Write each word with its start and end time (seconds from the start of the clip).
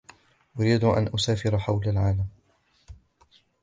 أريد 0.59 0.83
أن 0.83 1.09
أسافر 1.15 1.59
حول 1.59 1.87
العالم. 1.89 2.25